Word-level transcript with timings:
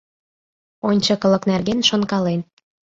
Ончыкылык 0.87 1.43
нерген 1.51 1.79
шонкален. 1.89 2.39